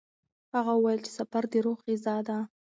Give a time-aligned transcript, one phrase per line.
[0.55, 2.37] هغه وویل چې سفر د روح غذا ده.